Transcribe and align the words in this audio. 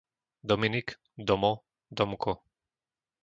Dominik, 0.51 0.95
Domo, 1.27 1.51
Domko 1.97 2.33